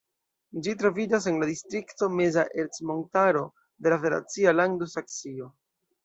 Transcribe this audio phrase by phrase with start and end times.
[0.67, 3.43] Ĝi troviĝas en la distrikto Meza Ercmontaro
[3.87, 5.51] de la federacia lando Saksio.